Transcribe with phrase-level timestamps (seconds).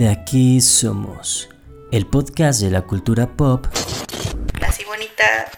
[0.00, 1.50] De aquí somos,
[1.92, 3.66] el podcast de la cultura pop.
[4.58, 5.50] Nací bonita,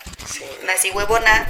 [0.67, 1.49] nací huevona.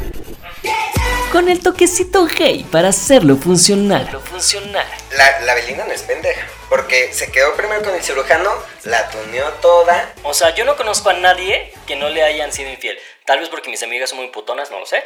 [1.32, 4.20] Con el toquecito gay para hacerlo funcionar.
[4.20, 4.84] funcionar.
[5.16, 8.50] La, la Belinda no es pendeja, porque se quedó primero con el cirujano,
[8.84, 10.12] la tuneó toda.
[10.24, 12.98] O sea, yo no conozco a nadie que no le hayan sido infiel.
[13.24, 15.02] Tal vez porque mis amigas son muy putonas, no lo sé.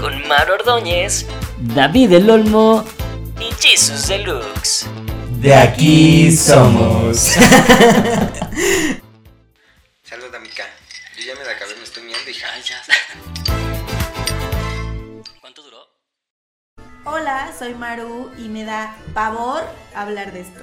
[0.00, 1.26] Con Mar Ordóñez
[1.58, 2.84] David el Olmo.
[3.40, 4.86] y Jesus Deluxe.
[5.36, 7.18] De aquí somos.
[10.02, 10.64] Salud, amiga.
[11.16, 12.46] Yo ya me la acabé, me estoy miando, hija.
[12.54, 12.82] Ay, ya.
[15.40, 15.86] ¿Cuánto duró?
[17.04, 19.62] Hola, soy Maru y me da pavor
[19.94, 20.60] hablar de esto.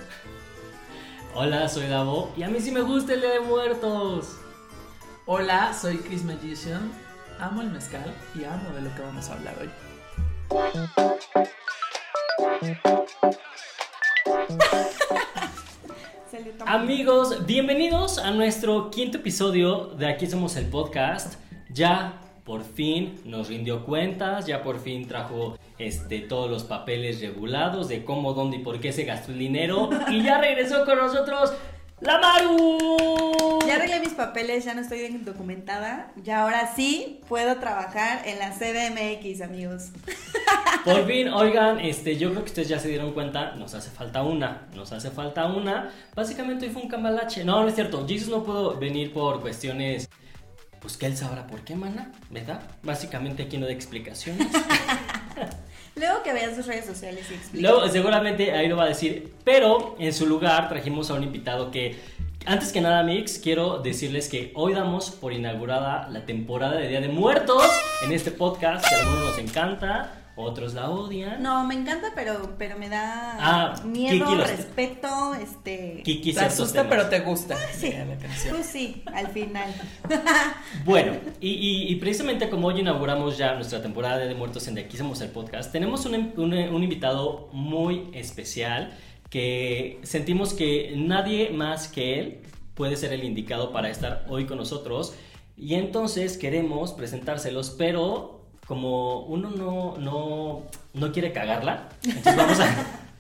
[1.36, 4.38] Hola, soy Davo y a mí sí me gusta el Día de Muertos.
[5.28, 6.92] Hola, soy Chris Magician.
[7.40, 9.70] Amo el mezcal y amo de lo que vamos a hablar hoy.
[16.66, 21.36] Amigos, bienvenidos a nuestro quinto episodio de Aquí Somos el Podcast.
[21.70, 27.88] Ya por fin nos rindió cuentas, ya por fin trajo este, todos los papeles regulados
[27.88, 29.90] de cómo, dónde y por qué se gastó el dinero.
[30.10, 31.54] Y ya regresó con nosotros
[32.02, 33.60] la Maru.
[33.66, 36.12] Ya arreglé mis papeles, ya no estoy documentada.
[36.22, 39.92] Ya ahora sí puedo trabajar en la CDMX, amigos.
[40.84, 44.22] Por fin, oigan, este, yo creo que ustedes ya se dieron cuenta, nos hace falta
[44.24, 45.92] una, nos hace falta una.
[46.14, 47.46] Básicamente hoy fue un cambalache.
[47.46, 50.10] No, no es cierto, Jesus no pudo venir por cuestiones,
[50.82, 52.62] pues que él sabrá por qué, mana, ¿verdad?
[52.84, 54.48] Básicamente aquí no da explicaciones.
[55.96, 57.62] Luego que vean sus redes sociales y expliquen.
[57.72, 61.72] Luego, seguramente ahí lo va a decir, pero en su lugar trajimos a un invitado
[61.72, 61.98] que,
[62.46, 67.00] antes que nada, Mix, quiero decirles que hoy damos por inaugurada la temporada de Día
[67.00, 67.64] de Muertos
[68.04, 71.42] en este podcast, que a algunos nos encanta, otros la odian.
[71.44, 76.02] No, me encanta, pero, pero me da Ah, miedo, Kiki los- respeto, este...
[76.04, 76.90] Kiki Te asusta, temas.
[76.98, 77.56] pero te gusta.
[77.74, 77.94] Sí,
[78.50, 79.74] pues sí, al final.
[80.86, 84.82] Bueno, y, y- y precisamente como hoy inauguramos ya nuestra temporada de Muertos en De
[84.82, 88.94] Aquí Somos el Podcast, tenemos un, un- un invitado muy especial
[89.30, 92.42] que sentimos que nadie más que él
[92.76, 95.16] puede ser el indicado para estar hoy con nosotros.
[95.56, 100.64] Y entonces queremos presentárselos, pero como uno no, no,
[100.94, 102.68] no quiere cagarla, entonces vamos a,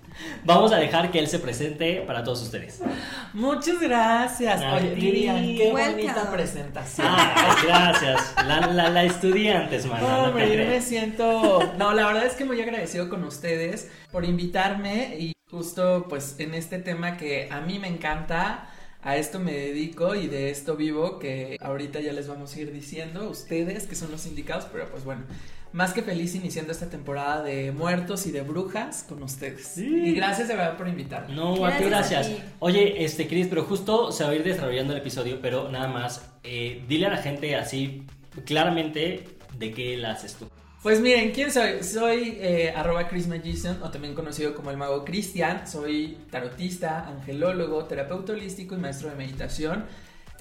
[0.45, 2.81] vamos a dejar que él se presente para todos ustedes.
[3.33, 4.61] Muchas gracias.
[4.61, 5.01] A Oye, ti.
[5.01, 6.03] Miriam, qué Welcome.
[6.03, 7.07] bonita presentación.
[7.09, 8.33] Ah, gracias.
[8.47, 10.07] La, la, la estudié antes, mano.
[10.07, 11.73] no Hombre, yo me siento.
[11.77, 16.53] No, la verdad es que muy agradecido con ustedes por invitarme y justo pues en
[16.53, 18.69] este tema que a mí me encanta.
[19.03, 22.71] A esto me dedico y de esto vivo, que ahorita ya les vamos a ir
[22.71, 25.23] diciendo, ustedes que son los indicados, pero pues bueno,
[25.73, 29.67] más que feliz iniciando esta temporada de muertos y de brujas con ustedes.
[29.67, 29.85] Sí.
[29.87, 31.35] Y gracias de verdad por invitarme.
[31.35, 31.89] No, a ti Gracias a
[32.23, 32.27] gracias.
[32.27, 32.53] ti.
[32.59, 36.29] Oye, este, Cris, pero justo se va a ir desarrollando el episodio, pero nada más,
[36.43, 38.03] eh, dile a la gente así
[38.45, 39.25] claramente
[39.57, 40.47] de qué la haces tú.
[40.83, 41.81] Pues miren, ¿quién soy?
[41.81, 45.65] Soy eh, arroba Chris Magician, o también conocido como el mago Cristian.
[45.65, 49.85] Soy tarotista, angelólogo, terapeuta holístico y maestro de meditación.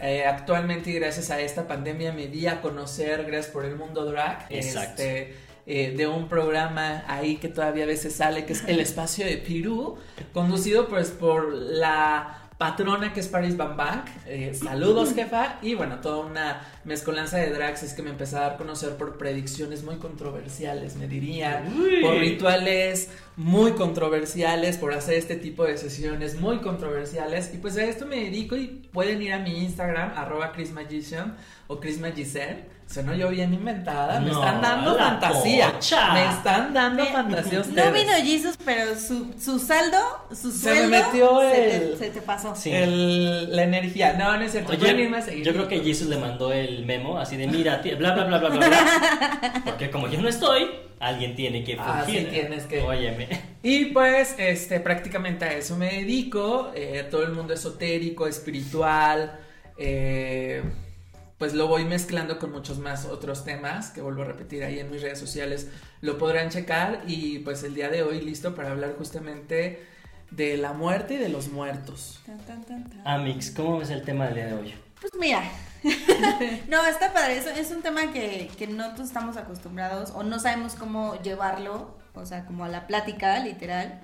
[0.01, 4.47] Eh, actualmente, gracias a esta pandemia, me di a conocer, gracias por el mundo drag,
[4.51, 5.01] Exacto.
[5.01, 9.25] este, eh, de un programa ahí que todavía a veces sale, que es El Espacio
[9.25, 9.97] de Pirú,
[10.33, 14.05] conducido pues por la patrona que es Paris Van Bank.
[14.25, 15.59] Eh, saludos, jefa.
[15.63, 18.97] Y bueno, toda una mezcolanza de drags es que me empecé a dar a conocer
[18.97, 21.77] por predicciones muy controversiales, me dirían.
[21.77, 22.01] Uy.
[22.01, 27.51] Por rituales muy controversiales, por hacer este tipo de sesiones muy controversiales.
[27.55, 31.37] Y pues a esto me dedico y pueden ir a mi Instagram, arroba Chris Magician
[31.67, 32.65] o Chris Magicel.
[32.87, 34.21] Sonó yo bien inventada.
[34.21, 35.73] Me No, están dando fantasía.
[35.73, 36.13] pocha.
[36.13, 37.87] Me están dando fantasía ustedes.
[37.87, 39.97] No vino Jesus, pero su, su saldo,
[40.31, 42.55] su Se me sueldo, metió se, el- te, se te pasó.
[42.55, 42.71] Sí.
[42.71, 44.13] El- la energía.
[44.19, 44.77] No, no es cierto.
[44.77, 45.45] Pueden irme a Oye, seguir.
[45.47, 48.39] yo creo que Jesus le mandó el memo así de mira, ti- bla, bla, bla,
[48.39, 49.63] bla, bla, bla.
[49.65, 50.69] Porque como yo no estoy,
[51.03, 52.21] alguien tiene que Ah, fungir.
[52.23, 53.29] sí, tienes que- Óyeme.
[53.63, 56.73] Y pues, este, prácticamente a eso me dedico.
[56.75, 59.39] eh, todo el mundo esotérico, espiritual.
[59.79, 60.63] eh,
[61.39, 64.91] pues lo voy mezclando con muchos más otros temas que vuelvo a repetir ahí en
[64.93, 65.69] mis redes sociales.
[66.01, 67.03] Lo podrán checar.
[67.09, 69.83] Y pues el día de hoy listo para hablar justamente
[70.31, 72.21] de la muerte y de los muertos.
[72.27, 73.03] Tan, tan, tan, tan.
[73.09, 74.75] Amix, ¿cómo ves el tema del día de hoy?
[75.01, 75.43] Pues mira,
[76.69, 80.39] no, está padre, es, es un tema que, que no todos estamos acostumbrados o no
[80.39, 84.01] sabemos cómo llevarlo, o sea, como a la plática, literal.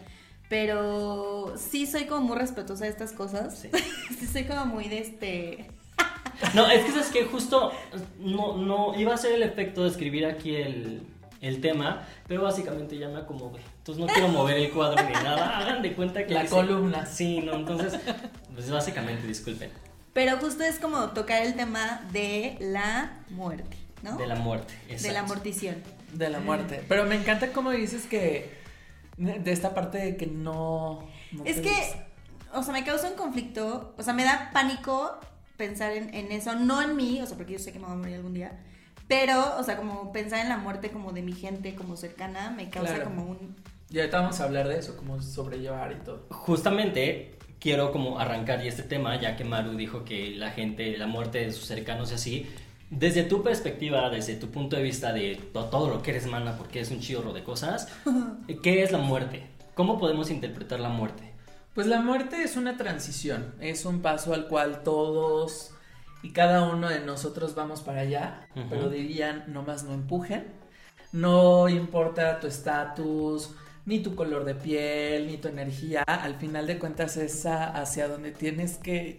[0.48, 3.58] Pero sí soy como muy respetuosa de estas cosas.
[3.58, 3.70] Sí.
[4.18, 5.66] Sí, soy como muy de este...
[6.54, 7.72] No, es que sabes que justo
[8.18, 11.02] no, no iba a ser el efecto de escribir aquí el,
[11.40, 13.60] el tema, pero básicamente ya me acomodé.
[13.78, 15.58] Entonces no quiero mover el cuadro ni nada.
[15.58, 17.06] Hagan de cuenta que La columna.
[17.06, 17.98] Sí, no, entonces,
[18.54, 19.70] pues básicamente, disculpen,
[20.18, 24.16] Pero justo es como tocar el tema de la muerte, ¿no?
[24.16, 24.74] de la muerte.
[24.88, 25.28] De la exacto.
[25.28, 25.76] mortición.
[26.12, 26.82] De la muerte.
[26.88, 28.52] Pero me encanta cómo dices que.
[29.16, 31.08] De esta parte de que no.
[31.30, 32.06] no Es que, gusta.
[32.52, 35.20] o sea, me causa un conflicto, o sea, me da pánico
[35.56, 37.94] pensar en, en eso, no en mí, o sea, porque yo sé que me voy
[37.94, 38.58] a morir algún día,
[39.06, 42.70] pero, o sea, como pensar en la muerte como de mi gente, como cercana, me
[42.70, 43.10] causa Claro.
[43.10, 43.54] como un...
[43.88, 46.26] Y ahorita vamos a hablar de eso, cómo sobrellevar y todo.
[46.30, 51.06] Justamente quiero como arrancar y este tema, ya que Maru dijo que la gente, la
[51.06, 52.46] muerte de sus cercanos y así,
[52.90, 56.56] desde tu perspectiva, desde tu punto de vista de to- todo lo que eres mana,
[56.56, 57.88] porque es un chorro de cosas,
[58.62, 59.46] ¿qué es la muerte?
[59.74, 61.24] ¿Cómo podemos interpretar la muerte?
[61.74, 65.70] Pues la muerte es una transición, es un paso al cual todos
[66.22, 68.66] y cada uno de nosotros vamos para allá, Ujú.
[68.70, 70.46] pero dirían, nomás no empujen.
[71.12, 73.50] No importa tu estatus,
[73.88, 78.32] ni tu color de piel, ni tu energía, al final de cuentas es hacia donde
[78.32, 79.18] tienes que...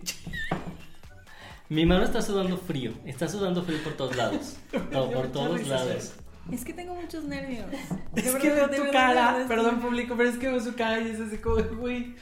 [1.69, 4.57] Mi mano está sudando frío, está sudando frío por todos lados,
[4.92, 6.13] no, por todos lados.
[6.51, 7.66] Es que tengo muchos nervios.
[8.16, 10.60] Es De que verdad, veo de tu de cara, perdón público, pero es que veo
[10.60, 12.15] su cara y es así como, güey,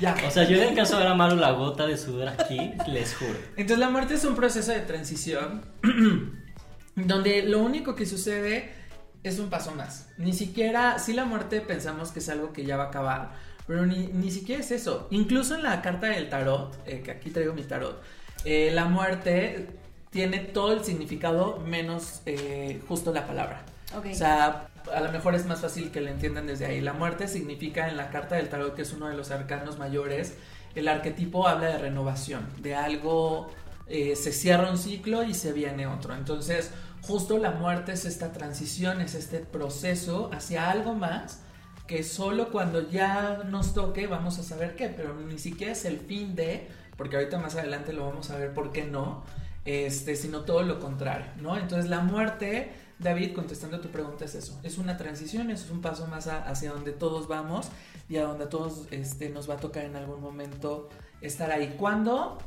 [0.00, 0.16] ya.
[0.26, 3.14] O sea, yo le alcanzo a ver a Maru la gota de sudor aquí, les
[3.14, 3.38] juro.
[3.50, 5.64] Entonces la muerte es un proceso de transición
[6.96, 8.83] donde lo único que sucede
[9.24, 10.08] es un paso más.
[10.16, 13.32] Ni siquiera, si la muerte pensamos que es algo que ya va a acabar,
[13.66, 15.08] pero ni, ni siquiera es eso.
[15.10, 18.00] Incluso en la carta del tarot, eh, que aquí traigo mi tarot,
[18.44, 19.68] eh, la muerte
[20.10, 23.64] tiene todo el significado menos eh, justo la palabra.
[23.96, 26.80] O sea, a lo mejor es más fácil que lo entiendan desde ahí.
[26.80, 30.34] La muerte significa en la carta del tarot, que es uno de los arcanos mayores,
[30.74, 33.50] el arquetipo habla de renovación, de algo,
[33.86, 36.14] eh, se cierra un ciclo y se viene otro.
[36.14, 36.70] Entonces,
[37.06, 41.40] justo la muerte es esta transición, es este proceso hacia algo más
[41.86, 45.98] que solo cuando ya nos toque vamos a saber qué, pero ni siquiera es el
[45.98, 49.22] fin de, porque ahorita más adelante lo vamos a ver por qué no,
[49.64, 51.58] este, sino todo lo contrario, ¿no?
[51.58, 55.82] Entonces la muerte, David, contestando a tu pregunta es eso, es una transición, es un
[55.82, 57.68] paso más hacia donde todos vamos
[58.08, 60.88] y a donde a todos este, nos va a tocar en algún momento
[61.20, 61.74] estar ahí.
[61.78, 62.38] ¿Cuándo?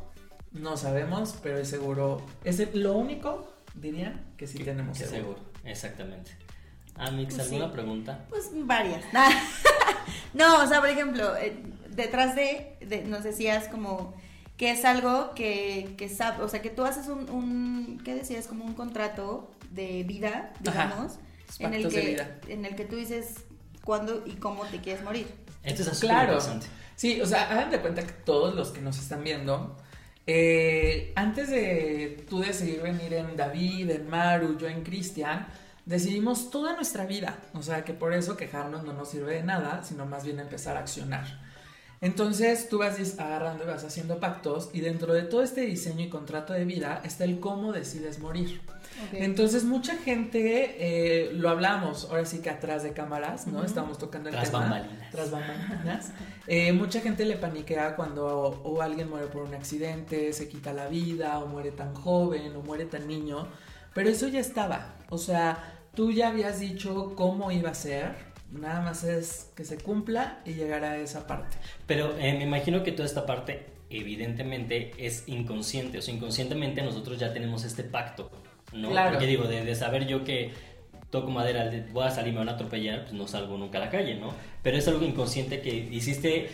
[0.52, 3.48] No sabemos, pero es seguro, es lo único,
[3.82, 5.36] dirían, que sí tenemos Que seguro.
[5.40, 6.32] seguro, exactamente.
[6.96, 7.72] Amix, Pues ¿alguna sí.
[7.74, 8.26] pregunta?
[8.30, 9.04] Pues varias.
[10.34, 11.58] no, o sea, por ejemplo, eh,
[11.90, 14.14] detrás de, de- nos decías como
[14.58, 18.48] que es algo que, que sabe, o sea, que tú haces un, un, ¿qué decías?
[18.48, 20.86] Como un contrato de vida, Ajá.
[20.88, 21.20] digamos,
[21.60, 22.40] en el Pactos de que, vida.
[22.48, 23.36] en el que tú dices
[23.84, 25.28] cuándo y cómo te quieres morir.
[25.64, 26.34] Esto es Claro.
[26.34, 26.68] interesante.
[26.96, 29.78] Sí, o sea, hagan de cuenta que todos los que nos están viendo,
[30.28, 35.48] eh, antes de tú decidir venir en David, en Maru, yo en Cristian,
[35.86, 37.40] decidimos toda nuestra vida.
[37.54, 40.76] O sea, que por eso quejarnos no nos sirve de nada, sino más bien empezar
[40.76, 41.26] a accionar.
[42.02, 46.10] Entonces tú vas agarrando y vas haciendo pactos y dentro de todo este diseño y
[46.10, 48.62] contrato de vida está el cómo decides morir.
[49.14, 53.60] Entonces mucha gente, eh, lo hablamos ahora sí que atrás de cámaras, ¿no?
[53.60, 53.66] Ujú.
[53.66, 54.64] Estamos tocando el Tras tema.
[54.64, 55.12] bambalinas.
[55.12, 56.12] Tras bambalinas.
[56.48, 60.88] Eh, mucha gente le paniquea cuando o, alguien muere por un accidente, se quita la
[60.88, 63.48] vida, o muere tan joven, o muere tan niño.
[63.94, 64.96] Pero eso ya estaba.
[65.10, 68.28] O sea, tú ya habías dicho cómo iba a ser.
[68.52, 71.58] Nada más es que se cumpla y llegar a esa parte.
[71.86, 75.98] Pero eh, me imagino que toda esta parte, evidentemente, es inconsciente.
[75.98, 78.32] O sea, inconscientemente nosotros ya tenemos este pacto,
[78.78, 78.90] ¿no?
[78.90, 79.12] Claro.
[79.12, 80.52] Porque digo, de, de saber yo que
[81.10, 83.82] toco madera, de- voy a salir, me van a atropellar, pues no salgo nunca a
[83.82, 84.34] la calle, ¿no?
[84.64, 86.50] Pero es algo inconsciente que hiciste.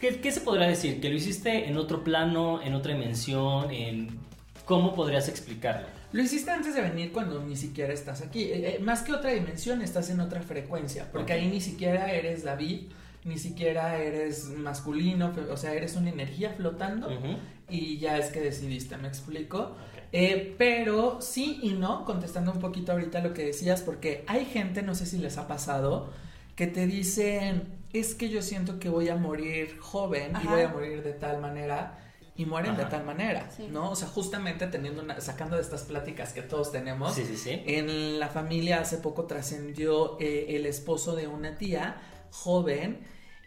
[0.00, 1.00] ¿Qué, qué se podrá decir?
[1.00, 4.18] Que lo hiciste en otro plano, en otra dimensión, en.
[4.64, 5.86] ¿Cómo podrías explicarlo?
[6.12, 8.42] Lo hiciste antes de venir cuando ni siquiera estás aquí.
[8.44, 11.08] Eh, eh, más que otra dimensión, estás en otra frecuencia.
[11.10, 11.38] Porque Ok.
[11.40, 12.82] ahí ni siquiera eres David,
[13.24, 17.36] ni siquiera eres masculino, o sea, eres una energía flotando Ujú.
[17.70, 19.76] y ya es que decidiste, ¿me explico?
[20.12, 24.82] Eh, pero sí y no, contestando un poquito ahorita lo que decías, porque hay gente,
[24.82, 26.10] no sé si les ha pasado,
[26.54, 30.68] que te dicen, es que yo siento que voy a morir joven y voy a
[30.68, 31.98] morir de tal manera.
[32.34, 33.68] Y mueren de tal manera, Sí.
[33.70, 33.90] ¿no?
[33.90, 37.62] O sea, justamente teniendo una, sacando de estas pláticas que todos tenemos, Sí, sí, sí.
[37.66, 41.96] en la familia hace poco trascendió eh, el esposo de una tía
[42.30, 43.00] joven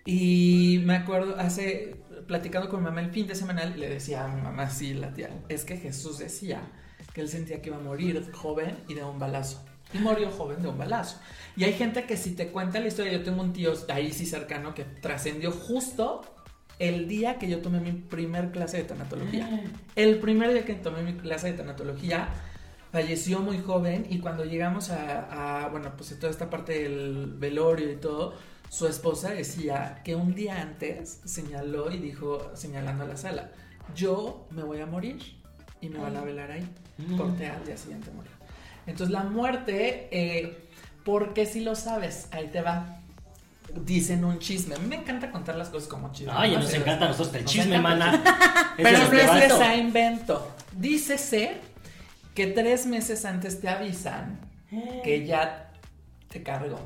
[0.06, 1.96] y me acuerdo, hace,
[2.28, 5.14] platicando con mi mamá el fin de semana, le decía a mi mamá, sí, la
[5.14, 6.62] tía, es que Jesús decía
[7.14, 9.64] que él sentía que iba a morir joven y de un balazo.
[9.94, 11.20] Y murió joven de un balazo.
[11.56, 14.26] Y hay gente que si te cuenta la historia, yo tengo un tío ahí sí
[14.26, 16.22] cercano que trascendió justo
[16.80, 19.64] el día que yo tomé mi primer clase de tanatología.
[19.96, 22.30] El primer día que tomé mi clase de tanatología,
[22.92, 27.92] falleció muy joven y cuando llegamos a, a, bueno, pues toda esta parte del velorio
[27.92, 28.36] y todo,
[28.70, 33.52] su esposa decía que un día antes señaló y dijo, señalando a la sala,
[33.96, 35.20] yo me voy a morir
[35.82, 36.68] y me van a velar ahí.
[36.98, 37.18] Mm.
[37.18, 38.32] Corté al día siguiente murió.
[38.88, 40.68] Entonces la muerte, eh,
[41.04, 43.00] porque si lo sabes, ahí te va.
[43.74, 44.76] Dicen un chisme.
[44.76, 46.32] A mí me encanta contar las cosas como chisme.
[46.36, 46.60] Ay, ¿no?
[46.60, 48.24] nos encanta a nosotros el chisme, mana.
[48.78, 49.64] Pero es les vato.
[49.64, 50.52] a invento.
[50.72, 51.58] Dícese
[52.34, 54.40] que tres meses antes te avisan
[55.04, 55.72] que ya
[56.30, 56.80] te cargó.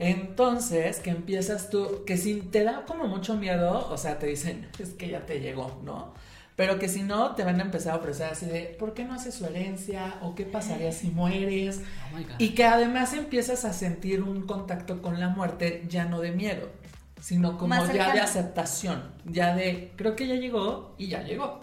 [0.00, 4.66] Entonces, que empiezas tú, que si te da como mucho miedo, o sea, te dicen,
[4.78, 6.14] es que ya te llegó, ¿no?
[6.56, 9.12] Pero que si no, te van a empezar a ofrecer así de, ¿por qué no
[9.12, 10.14] haces su herencia?
[10.22, 11.82] ¿O qué pasaría si mueres?
[12.14, 12.18] Oh.
[12.38, 16.70] Y que además empiezas a sentir un contacto con la muerte ya no de miedo,
[17.20, 21.60] sino como Más ya de aceptación, ya de, creo que ya llegó y ya llegó.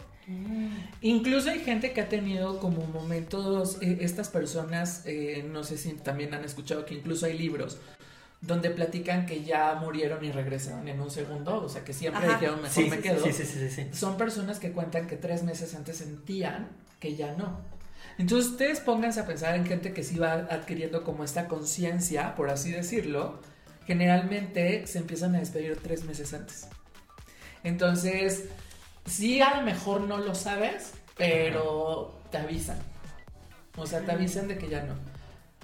[1.02, 5.94] Incluso hay gente que ha tenido como momentos, eh, estas personas, eh, no sé si
[5.94, 7.80] también han escuchado que incluso hay libros
[8.42, 12.34] donde platican que ya murieron y regresaron en un segundo, o sea que siempre Ajá.
[12.36, 13.24] dijeron mejor Sí, me sí, quedo.
[13.24, 13.88] sí, sí, sí, sí.
[13.94, 17.60] Son personas que cuentan que tres meses antes sentían que ya no.
[18.20, 22.50] Entonces ustedes pónganse a pensar en gente que sí va adquiriendo como esta conciencia, por
[22.50, 23.40] así decirlo,
[23.86, 26.68] generalmente se empiezan a despedir tres meses antes.
[27.64, 28.46] Entonces,
[29.06, 32.78] sí a lo mejor no lo sabes, pero te avisan.
[33.76, 34.94] O sea, te avisan de que ya no.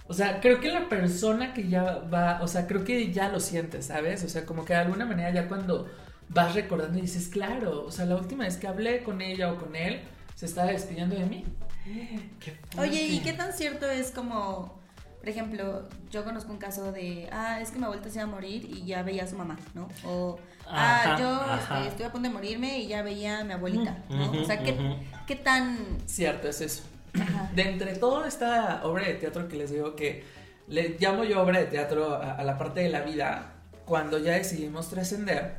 [0.07, 3.39] O sea, creo que la persona que ya va, o sea, creo que ya lo
[3.39, 4.23] sientes, ¿sabes?
[4.23, 5.89] O sea, como que de alguna manera ya cuando
[6.29, 9.57] vas recordando y dices, claro, o sea, la última vez que hablé con ella o
[9.57, 10.01] con él,
[10.35, 11.45] se estaba despidiendo de mí.
[12.39, 14.79] Qué Oye, ¿y qué tan cierto es como,
[15.19, 18.27] por ejemplo, yo conozco un caso de, ah, es que mi abuelita se iba a
[18.27, 19.87] morir y ya veía a su mamá, ¿no?
[20.05, 21.77] O, ah, Ajá, yo ajá.
[21.77, 24.31] este, estuve a punto de morirme y ya veía a mi abuelita, ¿no?
[24.31, 24.95] o sea, ¿qué, ujú.
[25.27, 25.77] qué tan...
[26.05, 26.83] Cierto, es eso.
[27.19, 27.51] Ajá.
[27.55, 30.23] De entre toda esta obra de teatro que les digo que
[30.67, 33.53] le llamo yo obra de teatro a, a la parte de la vida,
[33.85, 35.55] cuando ya decidimos trascender,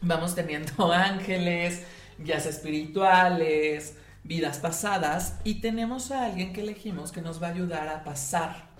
[0.00, 1.82] vamos teniendo ángeles,
[2.18, 7.88] guías espirituales, vidas pasadas y tenemos a alguien que elegimos que nos va a ayudar
[7.88, 8.70] a pasar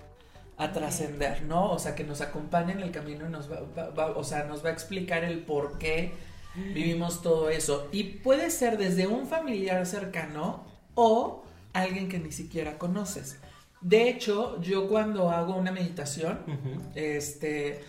[0.59, 1.71] a trascender, ¿no?
[1.73, 4.45] O sea, que nos acompañe en el camino y nos va, va- va- o sea,
[4.45, 6.13] nos va a explicar el por qué
[6.55, 7.89] vivimos todo eso.
[7.91, 10.65] Y puede ser desde un familiar cercano
[10.95, 11.43] o
[11.73, 13.39] alguien que ni siquiera conoces.
[13.81, 16.81] De hecho, yo cuando hago una meditación, Ujú.
[16.95, 17.83] este,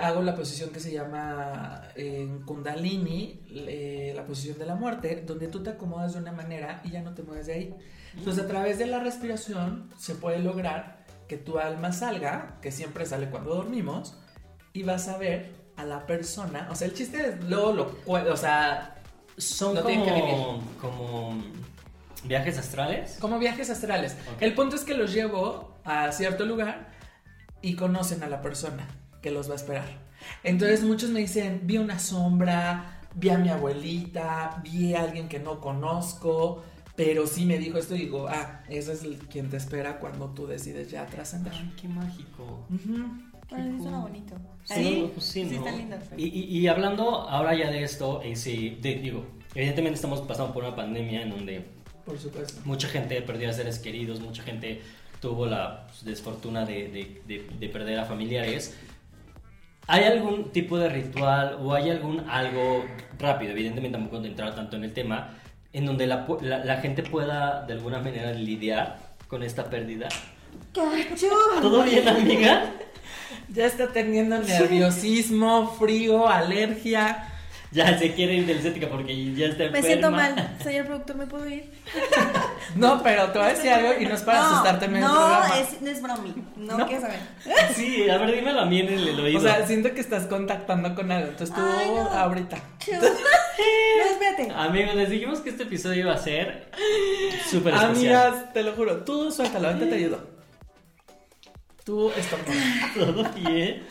[0.00, 5.48] hago la posición que se llama en Kundalini, eh, la posición de la muerte, donde
[5.48, 7.74] tú te acomodas de una manera y ya no te mueves de ahí.
[8.16, 13.06] Entonces, a través de la respiración se puede lograr que tu alma salga, que siempre
[13.06, 14.18] sale cuando dormimos,
[14.72, 16.68] y vas a ver a la persona.
[16.70, 18.96] O sea, el chiste es luego lo o sea,
[19.36, 21.42] Son No tienen que como, como
[22.24, 23.16] viajes astrales.
[23.20, 24.16] como viajes astrales.
[24.34, 24.42] Ok.
[24.42, 26.88] El punto es que los llevo a cierto lugar
[27.62, 28.86] y conocen a la persona
[29.22, 29.84] que los va a esperar.
[30.44, 35.38] Entonces muchos me dicen, vi una sombra, vi a mi abuelita, vi a alguien que
[35.38, 36.64] no conozco,
[36.96, 40.30] pero sí me dijo esto y digo, ah, ese es el- quien te espera cuando
[40.30, 41.52] tú decides ya trascender.
[41.54, 42.66] Ay, qué mágico.
[42.68, 43.06] Ujú.
[43.50, 44.34] Bueno, sí suena bonito.
[44.64, 45.64] Sí, pues sí, sí ¿no?
[45.66, 45.96] está lindo.
[46.16, 50.52] Y, y- y hablando ahora ya de esto, en sí, de- digo, evidentemente estamos pasando
[50.52, 51.64] por una pandemia en donde
[52.08, 52.60] Por supuesto.
[52.64, 54.80] mucha gente perdió a seres queridos, mucha gente
[55.20, 58.76] tuvo la pues, desfortuna de, de- de- de perder a familiares.
[59.86, 62.84] ¿Hay algún tipo de ritual o hay algún algo
[63.18, 65.34] rápido, evidentemente tampoco entrar tanto en el tema,
[65.72, 68.98] en donde la, la- la gente pueda de alguna manera lidiar
[69.28, 70.08] con esta pérdida?
[70.74, 71.28] ¡Cacho!
[71.60, 72.70] ¿Todo bien, amiga?
[73.52, 77.26] Ya está teniendo nerviosismo, frío, alergia.
[77.72, 79.86] Ya se quiere ir del estética porque ya está Me enferma.
[79.86, 80.56] siento mal.
[80.62, 81.70] Señor productor, ¿me puedo ir?
[82.74, 85.00] No, pero te voy a decir algo y no es para no, asustarte en el
[85.02, 85.58] no, programa.
[85.60, 86.34] es, no es bromi.
[86.56, 86.86] No, No.
[86.86, 87.18] quiero saber.
[87.74, 89.38] Sí, a ver, dímelo a mí en el, el oído.
[89.38, 91.28] O sea, siento que estás contactando con algo.
[91.28, 92.08] Entonces tú Ay, no.
[92.10, 92.56] ahorita.
[92.56, 94.50] No, espérate.
[94.54, 96.70] Amigos, les dijimos que este episodio iba a ser
[97.50, 97.90] súper especial.
[98.26, 99.04] Amigas, te lo juro.
[99.04, 100.26] Tú suéltalo, ahorita te ayudo.
[101.84, 102.54] Tú estornuda.
[102.94, 103.82] Todo bien.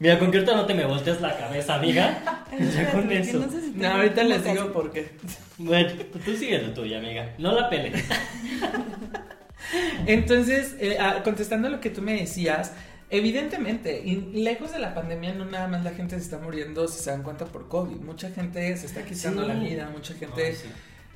[0.00, 2.18] Mira, con que ahorita no te me volteas la cabeza, amiga.
[2.74, 3.38] Ya con eso.
[3.38, 5.12] no sé si No, tengo ahorita les digo por qué.
[5.58, 5.88] Bueno,
[6.24, 7.32] tú sigue lo tuyo, amiga.
[7.38, 8.02] No la peles.
[10.06, 12.72] Entonces, eh, ah, contestando lo que tú me decías,
[13.10, 17.02] evidentemente, y lejos de la pandemia, no nada más la gente se está muriendo, si
[17.02, 17.96] se dan cuenta, por COVID.
[17.96, 19.48] Mucha gente se está quitando Sí.
[19.48, 20.66] la vida, mucha gente sí.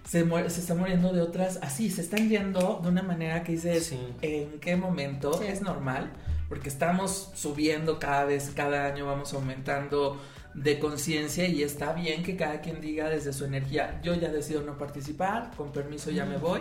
[0.06, 3.52] se, muere- se está muriendo de otras, así, se están yendo de una manera que
[3.52, 3.98] dices, Sí.
[4.22, 5.46] ¿en qué momento Sí.
[5.48, 6.10] es normal?
[6.48, 10.20] Porque estamos subiendo cada vez, cada año vamos aumentando
[10.54, 14.62] de conciencia y está bien que cada quien diga desde su energía, yo ya decido
[14.62, 16.60] no participar, con permiso ya me voy.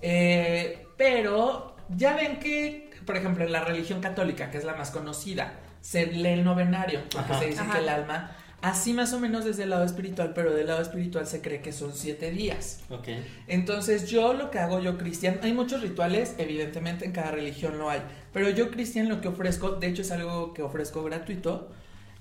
[0.00, 4.90] Eh, pero ya ven que, por ejemplo, en la religión católica, que es la más
[4.90, 7.40] conocida, se lee el novenario, porque Ajá.
[7.40, 7.72] se dice Ajá.
[7.72, 11.26] que el alma, así más o menos desde el lado espiritual, pero del lado espiritual
[11.26, 12.80] se cree que son siete días.
[12.88, 13.08] Ok.
[13.46, 17.90] Entonces yo lo que hago yo cristian, hay muchos rituales, evidentemente en cada religión lo
[17.90, 18.00] hay,
[18.32, 21.68] pero yo cristian lo que ofrezco, de hecho es algo que ofrezco gratuito,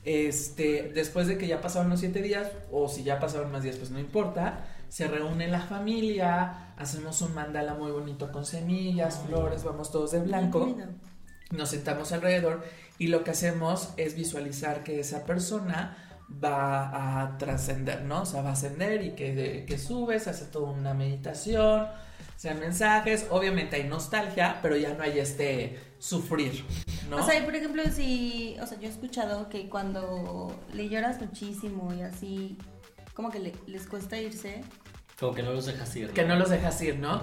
[0.03, 3.77] este, después de que ya pasaron los siete días, o si ya pasaron más días,
[3.77, 9.63] pues no importa, se reúne la familia, hacemos un mandala muy bonito con semillas, flores,
[9.63, 10.75] vamos todos de blanco,
[11.51, 12.65] nos sentamos alrededor
[12.99, 16.09] y lo que hacemos es visualizar que esa persona
[16.43, 18.21] va a trascender, ¿no?
[18.21, 21.87] O sea, va a ascender y que, que sube, se hace toda una meditación,
[22.37, 26.65] sean mensajes, obviamente hay nostalgia, pero ya no hay este sufrir,
[27.09, 27.17] ¿no?
[27.17, 31.19] O sea, y por ejemplo, si, o sea, yo he escuchado que cuando le lloras
[31.21, 32.57] muchísimo y así,
[33.13, 34.63] como que le- les cuesta irse.
[35.19, 36.09] Como que no los dejas ir.
[36.11, 37.21] que no los dejas ir, ¿no?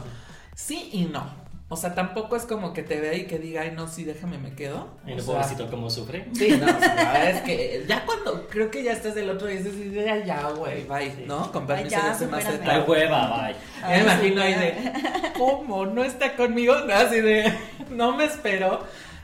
[0.54, 1.49] Sí y no.
[1.72, 4.38] O sea, tampoco es como que te vea y que diga, ay, no, sí, déjame,
[4.38, 4.88] me quedo.
[5.06, 6.26] Ay, O no, sea, pobrecito, cómo sufre.
[6.34, 9.58] Sí, no, o sea, es que ya cuando creo que ya estás del otro día
[9.62, 11.24] dices, ya, ya, güey, bye, Sí.
[11.28, 11.52] ¿no?
[11.52, 12.58] Con Ay, permiso, ya, ya se me hace.
[12.58, 12.84] La tarde.
[12.90, 13.88] hueva, bye.
[13.88, 14.92] Me imagino ahí de,
[15.38, 15.86] ¿cómo?
[15.86, 16.74] ¿No está conmigo?
[16.80, 17.54] No, así de,
[17.90, 18.80] no me espero.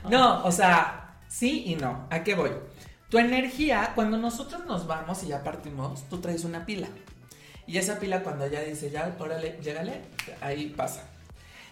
[0.09, 2.07] No, o sea, sí y no.
[2.09, 2.51] ¿A qué voy?
[3.09, 6.87] Tu energía, cuando nosotros nos vamos y ya partimos, tú traes una pila.
[7.65, 10.01] Y esa pila cuando ya dice, ya, órale, llégale,
[10.39, 11.03] ahí pasa.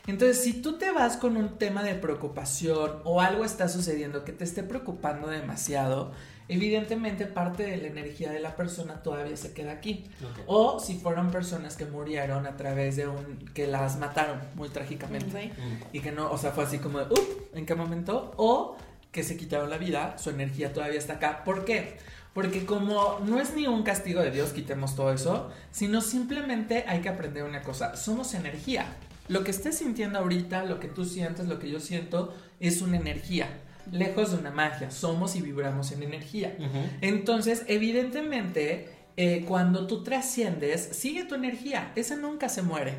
[0.07, 4.33] Entonces, si tú te vas con un tema de preocupación o algo está sucediendo que
[4.33, 6.11] te esté preocupando demasiado,
[6.47, 10.05] evidentemente parte de la energía de la persona todavía se queda aquí.
[10.45, 13.49] O si fueron personas que murieron a través de un.
[13.53, 15.51] que las mataron muy trágicamente.
[15.91, 18.33] Y que no, o sea, fue así como de, "Up, ¿en qué momento?
[18.37, 18.77] O
[19.11, 21.43] que se quitaron la vida, su energía todavía está acá.
[21.45, 21.97] ¿Por qué?
[22.33, 26.99] Porque como no es ni un castigo de Dios, quitemos todo eso, sino simplemente hay
[26.99, 28.85] que aprender una cosa, somos energía.
[29.27, 32.97] Lo que estés sintiendo ahorita, lo que tú sientes, lo que yo siento, es una
[32.97, 33.47] energía.
[33.91, 36.55] Lejos de una magia, somos y vibramos en energía.
[37.01, 42.95] Entonces, evidentemente, eh, cuando tú trasciendes, sigue tu energía, esa nunca se muere.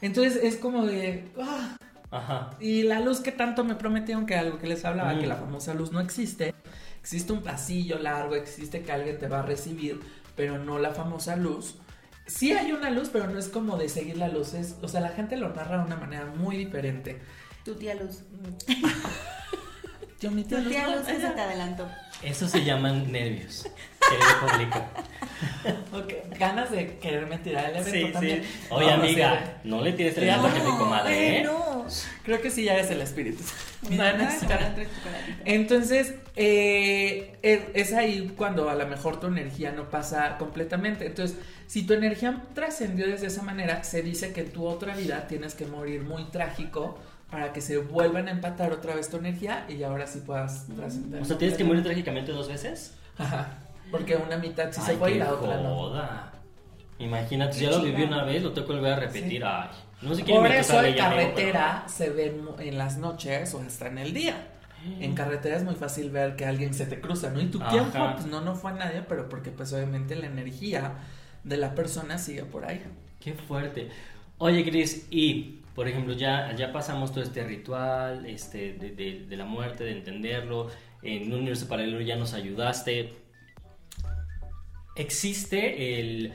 [0.00, 1.76] Entonces es como de, ah,
[2.10, 2.50] Ajá.
[2.60, 5.20] y la luz que tanto me prometieron, que algo que les hablaba, Mm.
[5.20, 6.54] que la famosa luz no existe.
[7.00, 10.00] Existe un pasillo largo, existe que alguien te va a recibir,
[10.36, 11.74] pero no la famosa luz.
[12.28, 14.54] Sí hay una luz, pero no es como de seguir la luz.
[14.54, 17.20] Es, o sea, la gente lo narra de una manera muy diferente.
[17.64, 18.20] Tu tía Luz.
[20.20, 21.88] Yo, mi Tu tía Luz, tía Luz que se ella- te adelantó.
[22.22, 23.66] Eso se llaman nervios.
[24.08, 24.84] Querido público.
[25.92, 28.42] ok, ganas de quererme tirar el evento Sí, sí.
[28.70, 29.08] Oye, No, no sé.
[29.10, 31.42] amiga, no le tires el evento a mi comadre, ¿eh?
[31.44, 31.86] no.
[32.22, 33.42] Creo que sí, ya es el espíritu.
[33.88, 34.28] Mira, No.
[35.44, 41.06] Entonces, eh, es, es ahí cuando a lo mejor tu energía no pasa completamente.
[41.06, 45.26] Entonces, si tu energía trascendió desde esa manera, se dice que en tu otra vida
[45.28, 46.98] tienes que morir muy trágico
[47.30, 51.22] para que se vuelvan a empatar otra vez tu energía y ahora sí puedas trascender.
[51.22, 52.94] O sea, ¿tienes que morir trágicamente dos veces?
[53.16, 53.58] Ajá.
[53.90, 55.92] Porque una mitad sí se Ay, fue y la otra no.
[56.98, 59.44] Imagínate, Qué ya lo viví una vez, lo tengo que volver a repetir.
[59.44, 59.68] Ay,
[60.02, 63.98] no sé quién Por eso en carretera se ve en las noches o hasta en
[63.98, 64.48] el día.
[65.00, 67.40] En carretera es muy fácil ver que alguien se te cruza, ¿no?
[67.40, 70.94] Y tu tiempo, pues no, no fue nadie, pero porque pues obviamente la energía
[71.44, 72.82] de la persona sigue por ahí.
[73.20, 73.90] Qué fuerte.
[74.38, 79.36] Oye, Cris, y por ejemplo, ya, ya pasamos todo este ritual este, de, de- de
[79.36, 80.68] la muerte, de entenderlo.
[81.02, 83.12] En un universo paralelo ya nos ayudaste.
[84.98, 86.32] Existe el.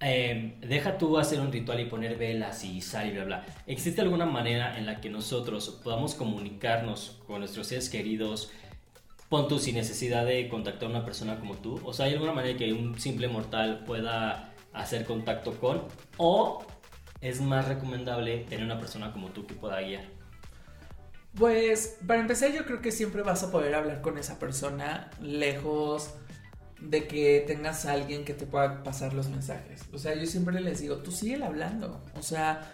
[0.00, 3.46] eh, deja tú hacer un ritual y poner velas y sal y bla bla.
[3.68, 8.50] ¿Existe alguna manera en la que nosotros podamos comunicarnos con nuestros seres queridos?
[9.28, 11.80] Pon tú sin necesidad de contactar a una persona como tú.
[11.84, 15.84] O sea, ¿hay alguna manera que un simple mortal pueda hacer contacto con?
[16.16, 16.66] ¿O
[17.20, 20.04] es más recomendable tener una persona como tú que pueda guiar?
[21.36, 26.14] Pues para empezar yo creo que siempre vas a poder hablar con esa persona lejos
[26.90, 29.82] de que tengas a alguien que te pueda pasar los mensajes.
[29.92, 32.00] O sea, yo siempre les digo, tú sigue hablando.
[32.18, 32.70] O sea,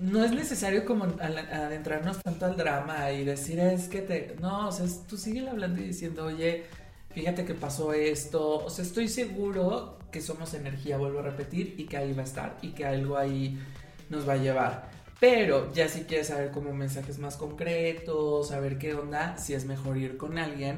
[0.00, 4.36] no es necesario como adentrarnos tanto al drama y decir es que te...
[4.40, 6.64] No, o sea, tú sigue hablando y diciendo, oye,
[7.10, 8.64] fíjate que pasó esto.
[8.64, 12.26] O sea, estoy seguro que somos energía, vuelvo a repetir, y que ahí va a
[12.26, 13.58] estar y que algo ahí
[14.08, 14.90] nos va a llevar.
[15.20, 19.96] Pero ya si quieres saber como mensajes más concretos, saber qué onda, si es mejor
[19.96, 20.76] ir con alguien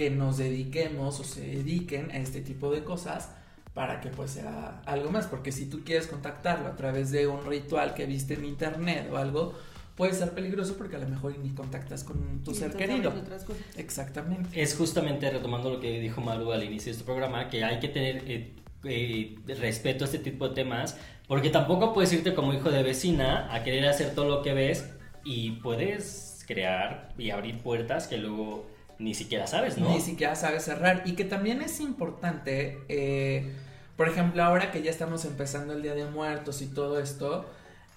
[0.00, 3.32] que nos dediquemos o se dediquen a este tipo de cosas
[3.74, 7.44] para que pues sea algo más, porque si tú quieres contactarlo a través de un
[7.44, 9.52] ritual que viste en internet o algo,
[9.96, 13.10] puede ser peligroso porque a lo mejor ni contactas con tu Y ser querido.
[13.10, 13.62] sabes otras cosas.
[13.76, 14.62] Exactamente.
[14.62, 17.88] Es justamente retomando lo que dijo Maru al inicio de este programa, que hay que
[17.88, 20.96] tener eh, eh, respeto a este tipo de temas,
[21.28, 24.88] porque tampoco puedes irte como hijo de vecina a querer hacer todo lo que ves
[25.24, 29.88] y puedes crear y abrir puertas que luego ni siquiera sabes, ¿no?
[29.88, 31.02] Ni siquiera sabes cerrar.
[31.06, 33.52] Y que también es importante, eh,
[33.96, 37.46] por ejemplo, ahora que ya estamos empezando el Día de Muertos y todo esto,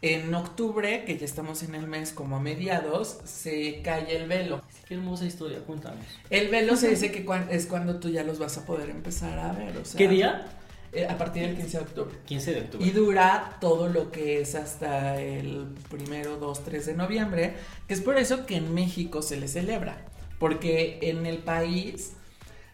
[0.02, 4.62] en octubre, que ya estamos en el mes como a mediados, se cae el velo.
[4.88, 6.06] Qué hermosa historia, cuéntanos.
[6.30, 9.52] El velo se dice que es cuando tú ya los vas a poder empezar a
[9.54, 9.78] ver.
[9.78, 10.46] O sea, ¿Qué día?
[10.94, 12.16] Eh, a partir del 15 de octubre.
[12.26, 12.86] 15 de octubre.
[12.86, 17.54] Y dura todo lo que es hasta el primero, 2, 3 de noviembre,
[17.88, 20.06] que es por eso que en México se le celebra.
[20.44, 22.18] Porque en el país,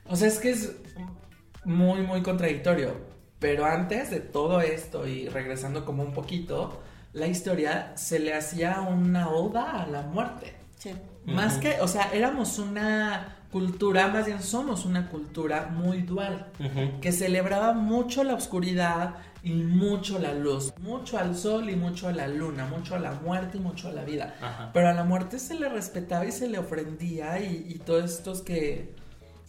[0.07, 0.75] o sea, es que es
[1.63, 2.95] muy, muy contradictorio.
[3.37, 6.81] Pero antes de todo esto y regresando como un poquito,
[7.13, 10.55] la historia se le hacía una oda a la muerte.
[10.79, 10.93] Sí.
[11.25, 16.47] Más que, o sea, éramos una cultura, más bien somos una cultura muy dual,
[17.01, 22.11] que celebraba mucho la oscuridad y mucho la luz, mucho al sol y mucho a
[22.11, 24.69] la luna, mucho a la muerte y mucho a la vida.
[24.73, 28.93] Pero a la muerte se le respetaba y se le ofrendía y, todos estos que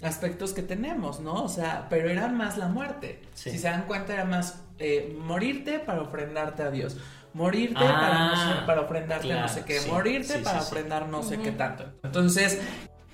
[0.03, 1.44] aspectos que tenemos, ¿no?
[1.44, 3.20] O sea, pero era más la muerte.
[3.35, 6.96] Si se dan cuenta, era más eh, morirte para ofrendarte a Dios
[7.33, 11.38] morirte para, no sé, ah, para ofrendarte no sé qué, morirte para ofrendar no sé
[11.38, 11.85] qué tanto.
[12.03, 12.61] Entonces,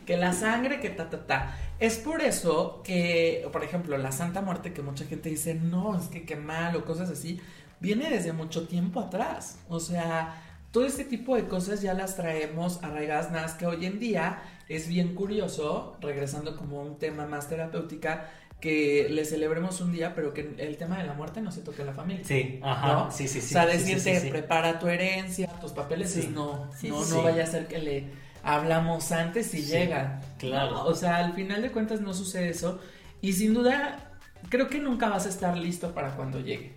[0.06, 1.58] que la sangre, que ta, ta, ta.
[1.78, 6.06] Es por eso que, por ejemplo, la Santa Muerte, que mucha gente dice, no, es
[6.06, 7.40] que qué mal o cosas así,
[7.80, 9.58] viene desde mucho tiempo atrás.
[9.68, 13.84] O sea, todo este tipo de cosas ya las traemos arraigadas, nada más que hoy
[13.84, 19.92] en día es bien curioso, regresando como un tema más terapéutica, que le celebremos un
[19.92, 22.24] día, pero que el tema de la muerte no se toque a la familia.
[22.24, 23.48] Sí, ajá, sí, sí, sí.
[23.54, 27.78] O sea, decirte, prepara tu herencia, tus papeles, no, no, no vaya a ser que
[27.78, 30.20] le hablamos antes y llega.
[30.38, 30.85] Claro.
[30.85, 32.80] o sea, al final de cuentas no sucede eso.
[33.20, 36.76] Y sin duda, creo que nunca vas a estar listo para cuando llegue.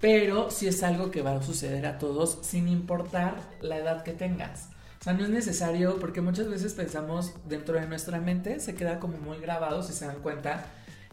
[0.00, 4.12] Pero sí es algo que va a suceder a todos sin importar la edad que
[4.12, 4.68] tengas.
[5.00, 8.98] O sea, no es necesario porque muchas veces pensamos dentro de nuestra mente, se queda
[8.98, 10.66] como muy grabado si se dan cuenta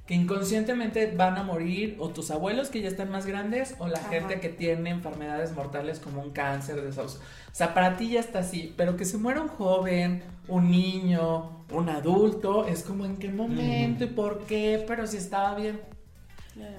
[0.06, 4.00] que inconscientemente van a morir o tus abuelos que ya están más grandes o la
[4.00, 7.16] gente que tiene enfermedades mortales como un cáncer de esos.
[7.16, 11.64] O sea, para ti ya está así, pero que se muera un joven, un niño,
[11.72, 15.80] un adulto, es como en qué momento y por qué, pero si estaba bien.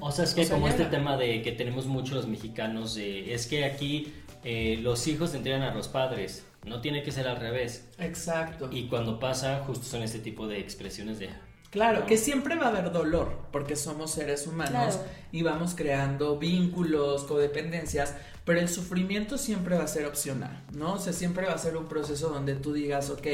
[0.00, 3.64] O sea, es que como este tema de que tenemos muchos los mexicanos, es que
[3.64, 4.12] aquí
[4.44, 7.88] eh, los hijos entregan a los padres, no tiene que ser al revés.
[7.98, 8.68] Exacto.
[8.70, 11.30] Y cuando pasa, justo son este tipo de expresiones de
[11.74, 15.00] Claro, que siempre va a haber dolor, porque somos seres humanos
[15.32, 20.92] y vamos creando vínculos, codependencias, pero el sufrimiento siempre va a ser opcional, ¿no?
[20.92, 23.26] O sea, siempre va a ser un proceso donde tú digas, ok,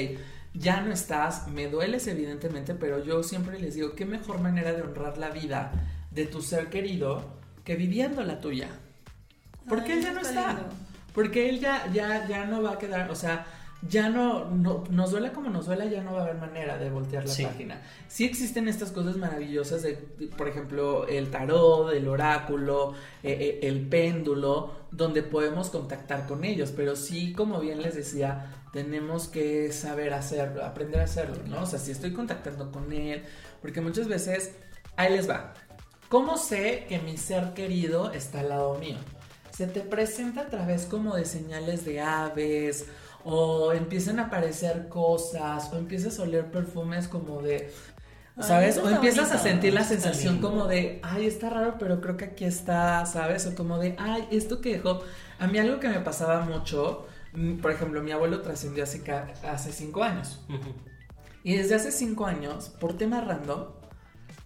[0.54, 4.80] ya no estás, me dueles evidentemente, pero yo siempre les digo, qué mejor manera de
[4.80, 5.72] honrar la vida
[6.10, 7.22] de tu ser querido
[7.62, 8.70] que viviendo la tuya.
[9.68, 10.60] Porque él ya no está.
[11.12, 13.44] Porque él ya, ya, ya no va a quedar, o sea,
[13.88, 17.26] ya no, nos duela como nos duela, ya no va a haber manera de voltear
[17.26, 17.82] la página.
[18.08, 19.94] Sí existen estas cosas maravillosas de,
[20.36, 26.72] por ejemplo, el tarot, el oráculo, eh, eh, el péndulo, donde podemos contactar con ellos,
[26.76, 31.62] pero sí, como bien les decía, tenemos que saber hacerlo, aprender a hacerlo, ¿no?
[31.62, 33.22] O sea, si estoy contactando con él,
[33.62, 34.52] porque muchas veces,
[34.96, 35.54] ahí les va.
[36.10, 38.98] ¿Cómo sé que mi ser querido está al lado mío?
[39.52, 42.86] Se te presenta a través como de señales de aves,
[43.24, 47.72] o empiezan a aparecer cosas, o empiezas a oler perfumes como de,
[48.40, 48.78] ¿sabes?
[48.78, 52.44] o empiezas a sentir la sensación como de, ay, está raro, pero creo que aquí
[52.44, 53.46] está, ¿sabes?
[53.46, 55.02] O como de, ay, esto que dejó.
[55.38, 59.02] A mí algo que me pasaba mucho, mm, por ejemplo, mi abuelo trascendió hace,
[59.46, 60.40] hace cinco años.
[61.42, 63.64] Y desde hace cinco años, por tema random,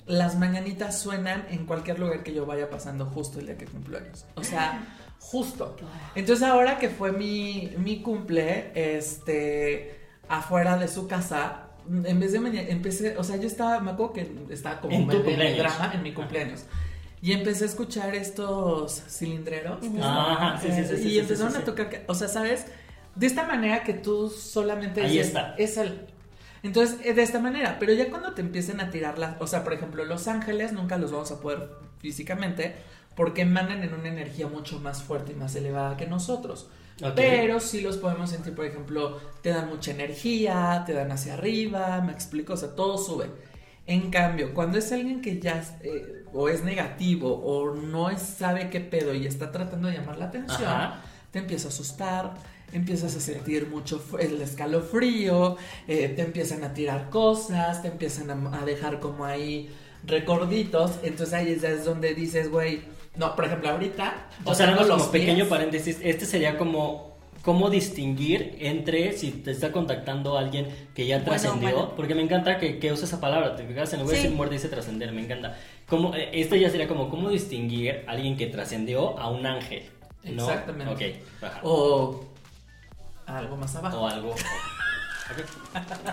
[0.07, 3.99] las mañanitas suenan en cualquier lugar que yo vaya pasando justo el día que cumplo
[3.99, 4.27] años.
[4.35, 4.85] O sea,
[5.31, 5.77] justo.
[6.15, 12.41] Entonces ahora que fue mi, mi cumple, este, afuera de su casa, en vez de
[12.41, 16.03] mañana, empecé, o sea, yo estaba, me acuerdo que estaba como en, en, drama en
[16.03, 16.65] mi cumpleaños.
[17.23, 19.79] Y empecé a escuchar estos cilindreros.
[20.01, 22.67] Ajá, sí, sí, sí, y empezaron a tocar, o sea, ¿sabes?
[23.15, 25.03] De esta manera que tú solamente...
[25.03, 25.55] Ahí está.
[25.57, 26.07] Es el...
[26.63, 29.65] Entonces, eh, de esta manera, pero ya cuando te empiecen a tirar las, o sea,
[29.65, 32.77] por ejemplo, los ángeles nunca los vamos a poder físicamente,
[33.17, 36.69] porque emanan en una energía mucho más fuerte y más elevada que nosotros.
[37.17, 42.01] Pero sí los podemos sentir, por ejemplo, te dan mucha energía, te dan hacia arriba,
[42.01, 43.27] me explico, o sea, todo sube.
[43.87, 48.81] En cambio, cuando es alguien que ya eh, o es negativo o no sabe qué
[48.81, 50.93] pedo y está tratando de llamar la atención,
[51.33, 52.35] te empieza a asustar,
[52.73, 58.65] empiezas a sentir mucho el escalofrío, eh, te empiezan a tirar cosas, te empiezan a
[58.65, 59.69] dejar como ahí
[60.07, 62.83] recorditos, entonces ahí es, es donde dices, güey,
[63.17, 64.29] no, por ejemplo, ahorita...
[64.45, 69.51] O sea, como los pies- pequeño paréntesis, este sería como cómo distinguir entre si te
[69.51, 73.55] está contactando alguien que ya Bueno, trascendió, porque me encanta que, que uses esa palabra,
[73.55, 75.57] te fijas, en lugar de decir muerte dice trascender, me encanta.
[75.87, 79.83] Como, eh, esto ya sería como cómo distinguir a alguien que trascendió a un ángel,
[80.25, 80.49] ¿no?
[80.49, 81.21] Exactamente.
[81.43, 81.49] Ok.
[81.65, 82.25] O
[83.27, 84.01] algo más abajo.
[84.01, 84.35] O algo.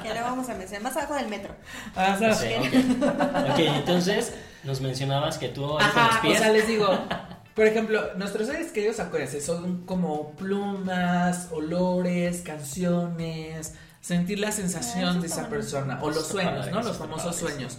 [0.01, 1.53] Que ahora vamos a mencionar más abajo del metro.
[1.95, 3.51] Ah, o sea, Sí, ok.
[3.51, 6.39] Ok, entonces nos mencionabas que tú los Ajá, o pies.
[6.39, 6.87] sea, les digo,
[7.55, 15.19] por ejemplo, nuestros seres queridos, acuérdense, son como plumas, olores, canciones, sentir la sensación Ah,
[15.19, 15.49] de esa bueno.
[15.49, 16.81] persona, o los sueños, padre, ¿no?
[16.81, 17.77] Los famosos padre, sueños.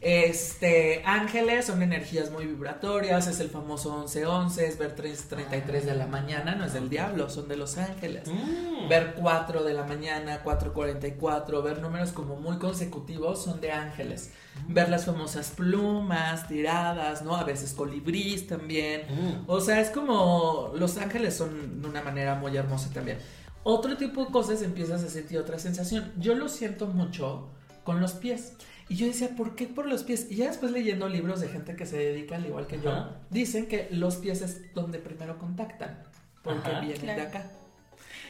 [0.00, 6.06] Este, ángeles son energías muy vibratorias, es el famoso 11-11, es ver 3.33 de la
[6.06, 8.26] mañana, no es del diablo, son de los ángeles.
[8.26, 8.88] Mm.
[8.88, 14.32] Ver 4 de la mañana, 4.44, ver números como muy consecutivos son de ángeles.
[14.68, 17.36] Ver las famosas plumas tiradas, ¿no?
[17.36, 19.02] A veces colibrís también.
[19.02, 19.50] Mm.
[19.50, 23.18] O sea, es como los ángeles son de una manera muy hermosa también.
[23.64, 26.10] Otro tipo de cosas empiezas a sentir otra sensación.
[26.16, 27.50] Yo lo siento mucho
[27.84, 28.54] con los pies.
[28.88, 30.26] Y yo decía, ¿por qué por los pies?
[30.30, 33.66] Y ya después leyendo libros de gente que se dedica al igual que yo, dicen
[33.66, 36.02] que los pies es donde primero contactan.
[36.42, 36.80] Porque Ajá.
[36.80, 37.50] vienen de acá.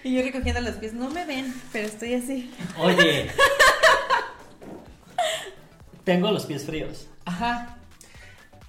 [0.05, 2.53] Y yo recogiendo los pies, no me ven, pero estoy así.
[2.79, 3.31] Oye.
[6.05, 7.09] Tengo los pies fríos.
[7.25, 7.79] Ajá.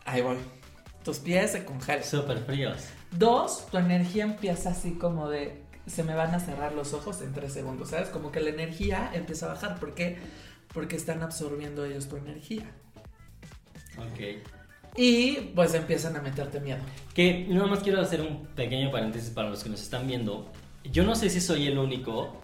[0.06, 0.38] Ahí voy.
[1.04, 2.04] Tus pies se congelan.
[2.04, 2.84] Súper fríos.
[3.12, 7.34] Dos, tu energía empieza así como de se me van a cerrar los ojos en
[7.34, 8.10] tres segundos, ¿sabes?
[8.10, 9.80] Como que la energía empieza a bajar.
[9.80, 10.18] ¿Por qué?
[10.74, 12.72] Porque están absorbiendo ellos tu energía.
[13.98, 14.42] Ok.
[14.96, 16.80] Y pues empiezan a meterte miedo.
[17.14, 20.52] Que nada más quiero hacer un pequeño paréntesis para los que nos están viendo.
[20.84, 22.42] Yo no sé si soy el único,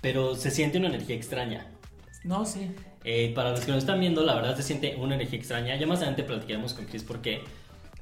[0.00, 1.66] pero se siente una energía extraña.
[2.24, 2.70] No, sí.
[3.04, 5.76] Eh, para los que nos están viendo, la verdad se siente una energía extraña.
[5.76, 7.42] Ya más adelante platicaremos con Chris por qué.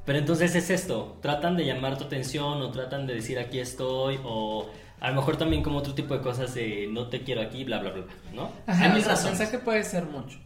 [0.07, 4.19] Pero entonces es esto, tratan de llamar tu atención o tratan de decir aquí estoy
[4.25, 7.65] o a lo mejor también como otro tipo de cosas de no te quiero aquí,
[7.65, 8.51] bla, bla, bla, ¿no?
[8.67, 10.39] Ajá, Hay o sea, el mensaje puede ser mucho.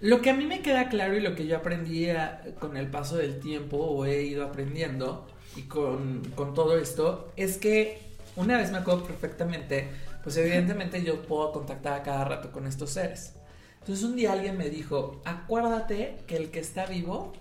[0.00, 2.88] Lo que a mí me queda claro y lo que yo aprendí a- con el
[2.88, 8.00] paso del tiempo o he ido aprendiendo y con, con todo esto es que
[8.34, 9.90] una vez me acuerdo perfectamente,
[10.24, 13.34] pues evidentemente yo puedo contactar a cada rato con estos seres.
[13.80, 17.32] Entonces un día alguien me dijo, acuérdate que el que está vivo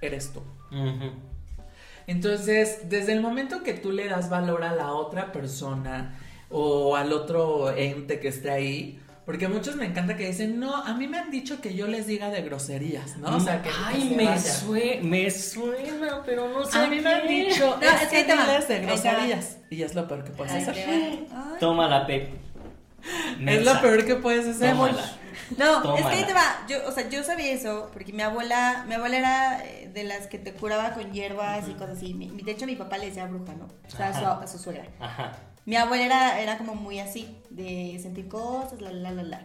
[0.00, 0.42] eres tú.
[2.06, 6.18] Entonces, desde el momento que tú le das valor a la otra persona
[6.50, 10.92] o al otro ente que esté ahí, porque muchos me encanta que dicen, no, a
[10.94, 13.36] mí me han dicho que yo les diga de groserías, ¿no?
[13.36, 17.00] O sea, que Ay, que se me, sue- me suena, pero no sé A mí
[17.00, 19.58] me han dicho, No, es es que que diles de groserías.
[19.70, 21.18] Y es lo peor que puedes Ay, hacer.
[21.60, 22.28] Toma la pe.
[23.46, 24.72] Es lo peor que puedes hacer.
[24.72, 25.12] Tómala.
[25.58, 26.64] No, es que ahí te va.
[26.68, 30.26] Yo, o sea, yo sabía eso porque mi abuela, mi abuela era eh, de las
[30.28, 32.14] que te curaba con hierbas y cosas así.
[32.14, 33.66] Mi- de hecho, mi papá le decía bruja, ¿no?
[33.66, 34.40] O sea, a su, Ajá.
[34.42, 34.84] a su suegra.
[35.00, 35.32] Ajá.
[35.66, 39.44] Mi abuela era, era como muy así, de sentir cosas, la, la, la, la.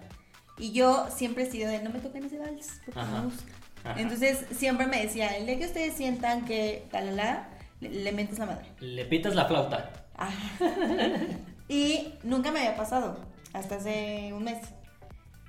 [0.57, 3.17] Y yo siempre he sido de no me toquen ese vals, porque no Ajá.
[3.19, 3.43] me gusta.
[3.83, 3.99] Ajá.
[4.01, 7.49] Entonces siempre me decía, el día que ustedes sientan que la, la, la,
[7.81, 8.65] le, le mentes la madre.
[8.79, 9.91] Le pitas la flauta.
[10.17, 10.29] Ah.
[11.67, 13.17] y nunca me había pasado,
[13.53, 14.57] hasta hace un mes.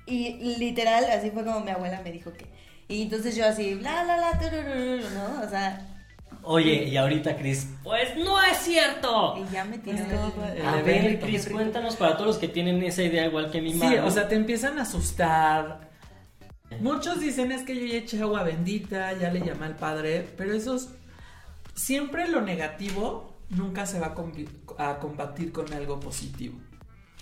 [0.07, 2.45] Y literal, así fue como mi abuela me dijo que.
[2.87, 5.41] Y entonces yo así, la, la, la, turururu, ¿no?
[5.45, 5.85] O sea,
[6.43, 9.35] Oye, y ahorita Chris, pues no es cierto.
[9.37, 11.19] y ya me tiró Es como el- el A ver.
[11.19, 13.99] Chris, cuéntanos para todos los que tienen esa idea igual que mi Sí, madre.
[14.01, 15.89] o sea, te empiezan a asustar.
[16.79, 20.53] Muchos dicen es que yo ya eché agua bendita, ya le llamé al padre, pero
[20.53, 20.89] esos
[21.75, 24.15] siempre lo negativo nunca se va
[24.77, 26.57] a combatir con algo positivo.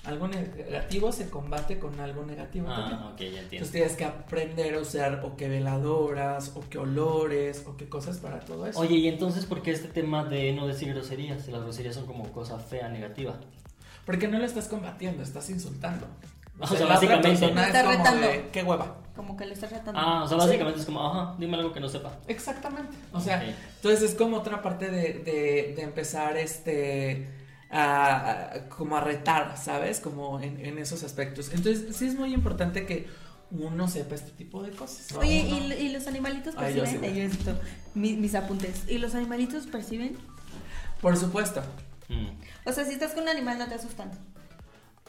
[0.06, 3.00] Algo negativo se combate con algo negativo también.
[3.02, 3.50] Ah, ok, ya entiendo.
[3.52, 8.18] Entonces tienes que aprender a usar o que veladoras, o que olores, o que cosas
[8.20, 8.80] para todo eso.
[8.80, 11.48] Oye, y entonces, ¿por qué este tema de no decir groserías?
[11.48, 13.36] Las groserías son como cosa fea, negativa.
[14.06, 16.06] Porque no lo estás combatiendo, estás insultando.
[16.60, 18.28] O sea, la otra básicamente- persona Lo es estás como retando.
[18.28, 18.96] de, qué hueva.
[19.16, 20.00] Como que lo estás tratando.
[20.00, 22.18] Ah, o sea, básicamente es como, ajá, dime algo que no sepa.
[22.28, 22.96] Exactamente.
[23.12, 23.44] O sea, Ok.
[23.78, 27.28] entonces es como otra parte de, de, de empezar este
[27.70, 30.00] a, a- como a retar, ¿sabes?
[30.00, 31.52] Como en, en esos aspectos.
[31.54, 33.08] Entonces, sí es muy importante que
[33.52, 35.12] uno sepa este tipo de cosas.
[35.14, 35.20] ¿no?
[35.20, 37.04] Oye, ¿y, y los animalitos Ay, yo perciben?
[37.04, 37.60] sí, Ay, yo necesito
[37.94, 38.84] mi- mis apuntes.
[38.88, 40.18] ¿Y los animalitos perciben?
[41.02, 41.62] Por supuesto.
[42.10, 42.28] Mm.
[42.68, 44.12] O sea, si estás con un animal no te asustan.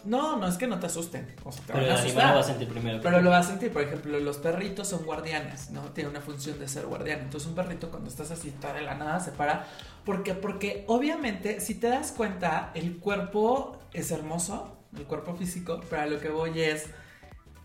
[0.04, 1.34] No, no es que no te asusten.
[1.44, 2.28] O sea, te Pero van el a animal asustar.
[2.28, 3.00] lo va a sentir primero.
[3.02, 5.80] Pero lo vas a sentir, por ejemplo, los perritos son guardianes, ¿no?
[5.92, 7.20] Tiene una función de ser guardián.
[7.20, 9.66] Entonces un perrito cuando estás así toda de la nada se para.
[10.04, 10.34] ¿Por qué?
[10.34, 16.06] Porque obviamente si te das cuenta, el cuerpo es hermoso, el cuerpo físico, pero a
[16.06, 16.86] lo que voy es,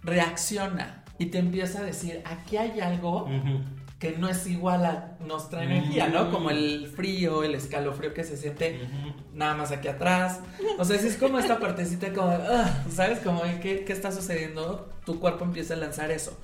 [0.04, 3.28] reacciona y te empieza a decir, aquí hay algo.
[4.02, 6.32] Que no es igual a nuestra energía, ¿no?
[6.32, 8.80] Como el frío, el escalofrío que se siente
[9.32, 10.40] nada más aquí atrás.
[10.80, 13.20] O sea, si es como esta partecita como, ah, ¿sabes?
[13.20, 14.90] Como, ¿qué, ¿qué está sucediendo?
[15.06, 16.36] Tu cuerpo empieza a lanzar eso.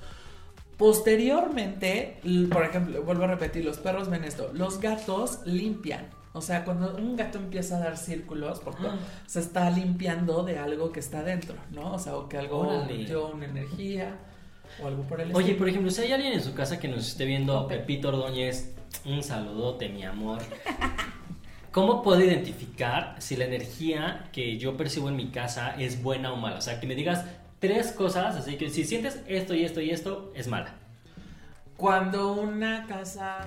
[0.76, 6.10] Posteriormente, por ejemplo, vuelvo a repetir, los perros ven esto, los gatos limpian.
[6.34, 8.86] O sea, cuando un gato empieza a dar círculos, porque
[9.26, 11.94] se está limpiando de algo que está dentro, ¿no?
[11.94, 14.16] O sea, o que algo dio una energía
[14.82, 17.06] o algo por el Oye, por ejemplo, si hay alguien en su casa que nos
[17.06, 20.40] esté viendo, Pepito Ordóñez, un saludote, mi amor.
[21.70, 26.36] ¿Cómo puedo identificar si la energía que yo percibo en mi casa es buena o
[26.36, 26.56] mala?
[26.58, 27.24] O sea, que me digas
[27.58, 30.74] tres cosas, así que si sientes esto y esto y esto, es mala.
[31.76, 33.46] Cuando una casa